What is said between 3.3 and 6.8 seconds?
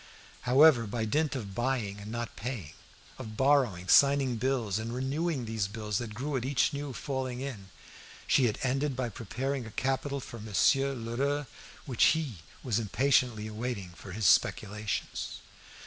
borrowing, signing bills, and renewing these bills that grew at each